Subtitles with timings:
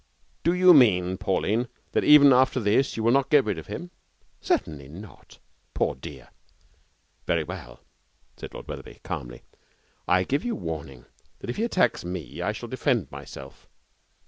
[0.41, 3.91] 'Do you mean, Pauline, that even after this you will not get rid of him?'
[4.39, 5.37] 'Certainly not
[5.75, 6.29] poor dear!'
[7.27, 7.81] 'Very well,'
[8.35, 9.43] said Lord Wetherby, calmly.
[10.07, 11.05] 'I give you warning
[11.37, 13.69] that if he attacks me I shall defend myself.'